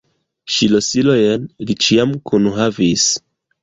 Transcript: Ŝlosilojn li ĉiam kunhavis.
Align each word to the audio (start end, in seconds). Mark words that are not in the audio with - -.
Ŝlosilojn 0.53 1.47
li 1.69 1.79
ĉiam 1.87 2.19
kunhavis. 2.33 3.11